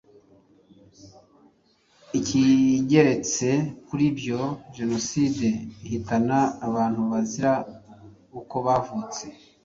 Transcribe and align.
Ikigeretse 2.19 3.49
kuri 3.87 4.03
ibyo, 4.11 4.39
jenoside 4.77 5.47
ihitana 5.85 6.37
abantu 6.67 6.99
bazira 7.11 7.53
uko 8.39 8.55
bavutse. 8.65 9.23